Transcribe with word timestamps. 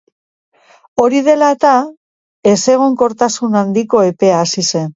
Hori 1.03 1.19
dela 1.27 1.49
eta, 1.57 1.75
ezegonkortasun 2.53 3.61
handiko 3.63 4.05
epea 4.15 4.45
hasi 4.47 4.69
zen. 4.73 4.89